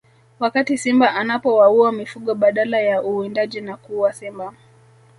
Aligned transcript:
Wakati 0.39 0.77
simba 0.77 1.15
anapowaua 1.15 1.91
mifugo 1.91 2.35
badala 2.35 2.79
ya 2.79 3.03
uwindaji 3.03 3.61
na 3.61 3.77
kuua 3.77 4.13
simba 4.13 4.53